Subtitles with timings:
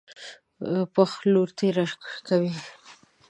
[0.93, 1.85] پښ لور تېره
[2.27, 2.51] کوي.